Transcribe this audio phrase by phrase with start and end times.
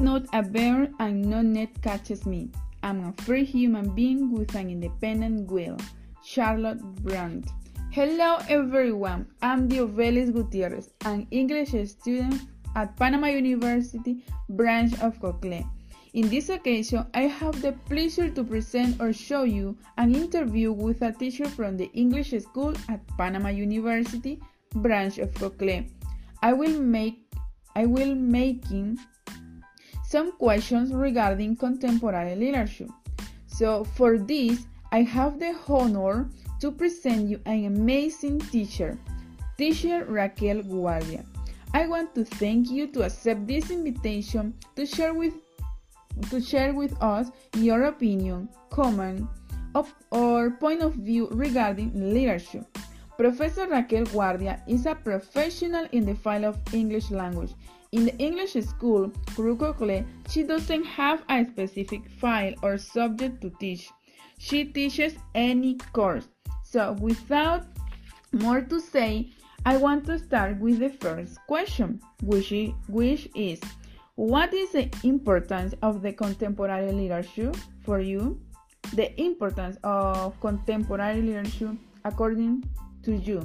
[0.00, 2.50] not a bear and no net catches me.
[2.82, 5.76] I'm a free human being with an independent will.
[6.24, 7.50] Charlotte Brontë.
[7.90, 12.40] Hello everyone, I'm Diovelis Gutierrez, an English student
[12.76, 15.68] at Panama University branch of Coclé.
[16.14, 21.02] In this occasion, I have the pleasure to present or show you an interview with
[21.02, 24.40] a teacher from the English school at Panama University
[24.76, 25.90] branch of Coclé.
[26.42, 27.26] I will make
[27.76, 28.98] I will making
[30.10, 32.88] some questions regarding contemporary literature.
[33.46, 36.28] So for this, I have the honor
[36.60, 38.98] to present you an amazing teacher,
[39.56, 41.24] teacher Raquel Guardia.
[41.72, 45.34] I want to thank you to accept this invitation to share with
[46.28, 49.28] to share with us your opinion, comment,
[49.76, 52.66] of, or point of view regarding literature.
[53.16, 57.54] Professor Raquel Guardia is a professional in the field of English language.
[57.92, 63.50] In the English school, CRU Cocle, she doesn't have a specific file or subject to
[63.58, 63.90] teach.
[64.38, 66.28] She teaches any course.
[66.62, 67.66] So, without
[68.30, 69.30] more to say,
[69.66, 72.54] I want to start with the first question, which
[72.86, 73.58] which is
[74.14, 77.50] What is the importance of the contemporary literature
[77.82, 78.38] for you?
[78.94, 82.70] The importance of contemporary literature according
[83.02, 83.42] to you?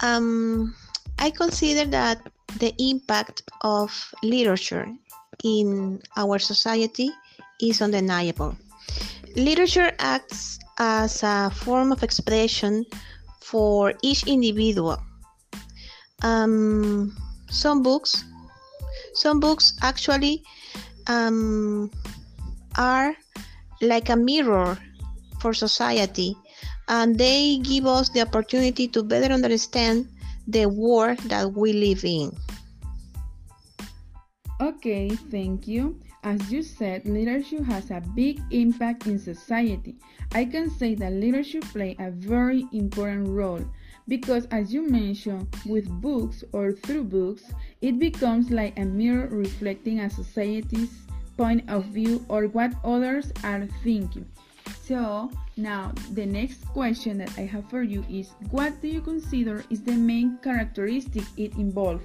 [0.00, 0.74] Um,
[1.22, 2.18] I consider that
[2.58, 4.90] the impact of literature
[5.44, 7.10] in our society
[7.60, 8.56] is undeniable.
[9.36, 12.84] Literature acts as a form of expression
[13.40, 14.98] for each individual.
[16.24, 17.16] Um,
[17.48, 18.24] some books,
[19.14, 20.42] some books actually
[21.06, 21.88] um,
[22.76, 23.14] are
[23.80, 24.76] like a mirror
[25.38, 26.34] for society,
[26.88, 30.08] and they give us the opportunity to better understand
[30.46, 32.36] the world that we live in.
[34.60, 35.98] Okay, thank you.
[36.24, 39.96] As you said, leadership has a big impact in society.
[40.34, 43.64] I can say that leadership plays a very important role
[44.06, 47.42] because, as you mentioned, with books or through books,
[47.80, 50.94] it becomes like a mirror reflecting a society's
[51.36, 54.26] point of view or what others are thinking.
[54.82, 59.64] So, now the next question that I have for you is what do you consider
[59.70, 62.02] is the main characteristic it involves?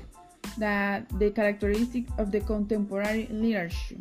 [0.57, 3.97] that the characteristic of the contemporary literature?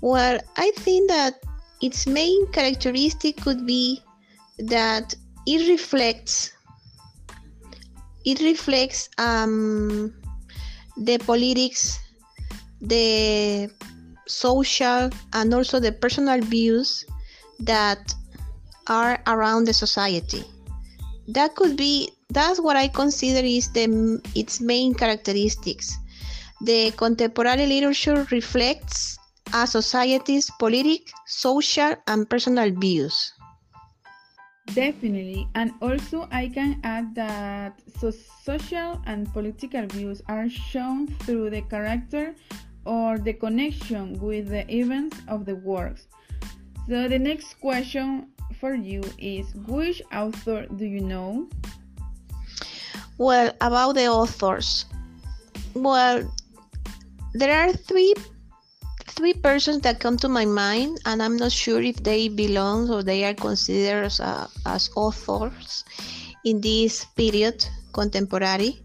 [0.00, 1.34] Well, I think that
[1.82, 4.02] its main characteristic could be
[4.58, 5.14] that
[5.46, 6.52] it reflects
[8.24, 10.12] it reflects um,
[10.96, 11.98] the politics,
[12.80, 13.70] the
[14.26, 17.06] social, and also the personal views
[17.60, 18.14] that
[18.86, 20.44] are around the society.
[21.28, 25.96] That could be that's what I consider is the its main characteristics.
[26.60, 29.18] The contemporary literature reflects
[29.54, 33.32] a society's political, social, and personal views.
[34.74, 38.12] Definitely, and also I can add that so
[38.44, 42.34] social and political views are shown through the character
[42.84, 46.08] or the connection with the events of the works.
[46.88, 48.28] So the next question
[48.58, 51.46] for you is which author do you know?
[53.18, 54.86] Well, about the authors.
[55.74, 56.24] Well,
[57.34, 58.14] there are three
[59.18, 63.02] three persons that come to my mind, and I'm not sure if they belong or
[63.02, 65.84] they are considered as, uh, as authors
[66.44, 68.80] in this period, contemporary.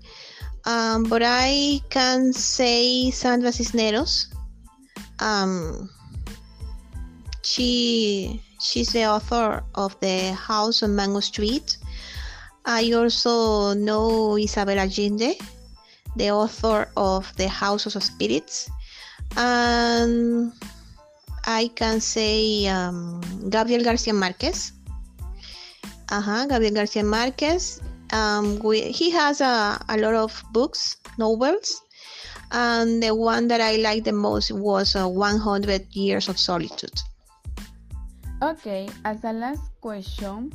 [0.66, 4.34] Um, but I can say Sandra Cisneros.
[5.20, 5.90] Um,
[7.44, 11.78] she she's the author of the House on Mango Street
[12.66, 15.38] I also know Isabel Allende,
[16.16, 18.70] the author of The House of Spirits.
[19.36, 20.54] And
[21.46, 24.72] I can say um, Gabriel Garcia Marquez.
[26.10, 27.82] Uh-huh, Gabriel Garcia Marquez.
[28.14, 31.82] Um, we, he has a, a lot of books, novels,
[32.52, 37.02] and the one that I liked the most was uh, 100 Years of Solitude.
[38.44, 40.52] Okay, as a last question,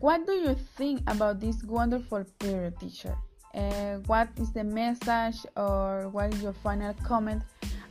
[0.00, 3.16] what do you think about this wonderful period, teacher?
[3.54, 7.44] Uh, what is the message or what is your final comment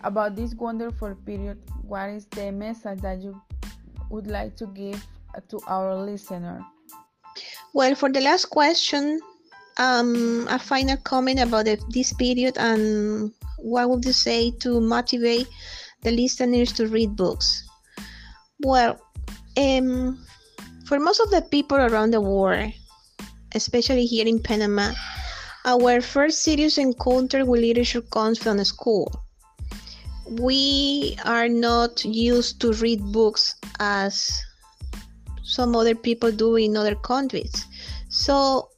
[0.04, 1.60] about this wonderful period?
[1.88, 3.42] What is the message that you
[4.10, 5.02] would like to give
[5.48, 6.60] to our listener?
[7.72, 9.22] Well, for the last question,
[9.78, 15.48] um, a final comment about the, this period and what would you say to motivate
[16.02, 17.64] the listeners to read books?
[18.64, 18.98] Well,
[19.58, 20.24] um,
[20.86, 22.72] for most of the people around the world,
[23.54, 24.94] especially here in Panama,
[25.66, 29.12] our first serious encounter with literature comes from school.
[30.40, 34.42] we are not used to read books as
[35.44, 37.66] some other people do in other countries.
[38.10, 38.70] So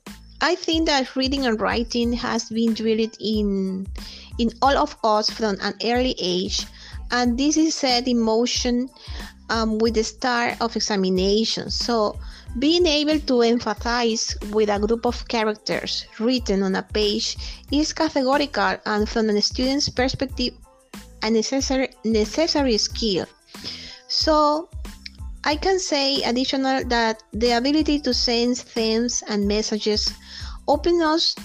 [0.41, 3.85] I think that reading and writing has been drilled in
[4.39, 6.65] in all of us from an early age,
[7.11, 8.89] and this is set in motion
[9.49, 11.75] um, with the start of examinations.
[11.75, 12.19] So
[12.59, 17.37] being able to empathize with a group of characters written on a page
[17.71, 20.53] is categorical and from a student's perspective
[21.23, 23.25] a necessary necessary skill.
[24.07, 24.69] So
[25.43, 30.13] I can say additional that the ability to sense themes and messages
[30.67, 31.35] open us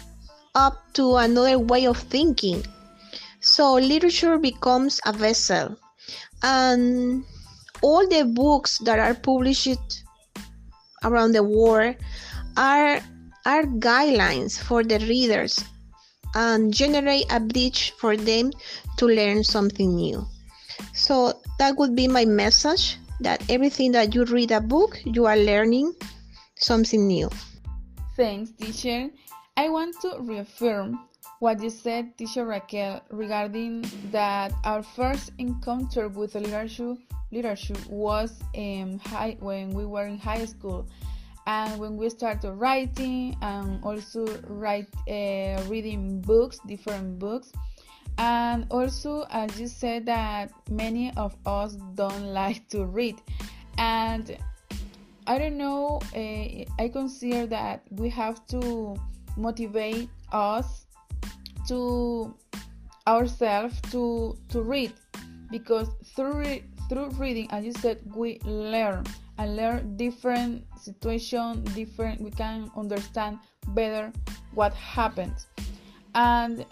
[0.54, 2.64] up to another way of thinking.
[3.40, 5.76] So literature becomes a vessel
[6.42, 7.24] and
[7.82, 10.04] all the books that are published
[11.04, 11.96] around the world
[12.56, 13.00] are
[13.46, 15.64] are guidelines for the readers
[16.34, 18.52] and generate a bridge for them
[18.98, 20.24] to learn something new.
[20.92, 25.36] So that would be my message that everything that you read a book, you are
[25.36, 25.94] learning
[26.56, 27.30] something new.
[28.16, 29.08] Thanks, teacher.
[29.56, 31.00] I want to reaffirm
[31.40, 36.96] what you said, teacher Raquel, regarding that our first encounter with literature
[37.32, 40.86] literature was in high when we were in high school.
[41.46, 47.50] And when we started writing and also write uh, reading books different books.
[48.18, 53.16] And also as you said that many of us don't like to read.
[53.78, 54.36] And
[55.26, 58.96] i don't know uh, i consider that we have to
[59.36, 60.86] motivate us
[61.70, 62.34] to
[63.06, 64.92] ourselves to to read
[65.50, 69.04] because through through reading as you said we learn
[69.38, 73.38] and learn different situation different we can understand
[73.68, 74.12] better
[74.54, 75.46] what happens
[76.14, 76.66] and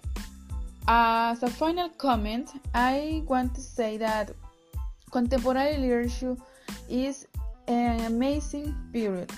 [0.88, 4.30] as a final comment, I want to say that
[5.10, 6.34] contemporary literature
[6.88, 7.26] is
[7.66, 9.30] an amazing period.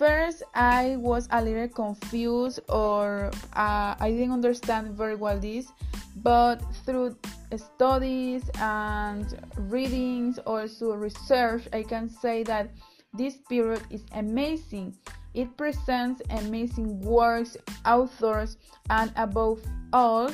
[0.00, 5.70] First, I was a little confused or uh, I didn't understand very well this,
[6.16, 6.56] but
[6.86, 7.18] through
[7.54, 9.26] studies and
[9.58, 12.70] readings, also research, I can say that
[13.12, 14.96] this period is amazing.
[15.34, 18.56] It presents amazing works, authors,
[18.88, 19.60] and above
[19.92, 20.30] all,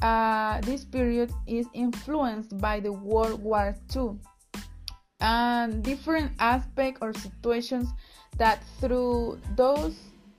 [0.00, 4.16] uh, this period is influenced by the World War II
[5.20, 7.88] and different aspects or situations
[8.36, 9.96] that through those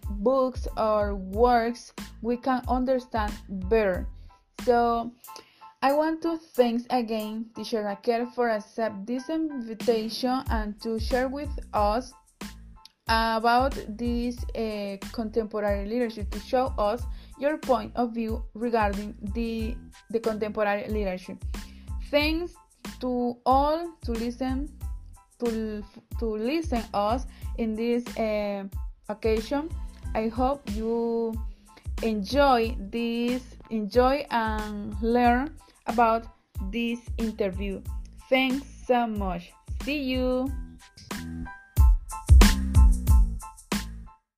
[0.10, 3.34] books or works we can understand
[3.70, 4.08] better.
[4.64, 5.12] So
[5.82, 11.50] I want to thank again Teacher Raquel for accept this invitation and to share with
[11.74, 12.14] us
[13.08, 17.04] about this uh, contemporary literature to show us
[17.40, 19.76] your point of view regarding the,
[20.10, 21.38] the contemporary literature.
[22.10, 22.54] Thanks
[23.00, 24.70] to all to listen
[25.40, 25.84] to,
[26.20, 27.26] to listen us
[27.58, 28.64] in this uh,
[29.10, 29.70] occasion.
[30.14, 31.34] I hope you
[32.04, 35.56] enjoy this, enjoy and learn
[35.88, 36.26] about
[36.72, 37.82] this interview.
[38.30, 39.52] Thanks so much.
[39.84, 40.52] See you.